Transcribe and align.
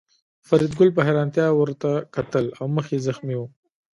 فریدګل 0.47 0.89
په 0.93 1.01
حیرانتیا 1.07 1.47
ورته 1.53 1.91
کتل 2.15 2.45
او 2.59 2.65
مخ 2.75 2.85
یې 2.93 2.99
زخمي 3.07 3.35
و 3.37 3.41